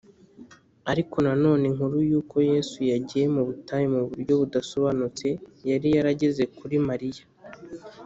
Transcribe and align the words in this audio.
Ariko 0.91 1.15
na 1.25 1.33
none 1.43 1.63
inkuru 1.69 1.95
yuko 2.09 2.35
Yesu 2.51 2.77
yagiye 2.91 3.25
mu 3.35 3.41
butayu 3.47 3.87
mu 3.95 4.01
buryo 4.09 4.33
budasobanutse 4.41 5.27
yari 5.69 5.87
yarageze 5.95 6.43
kuri 6.57 6.75
Mariya 6.87 7.23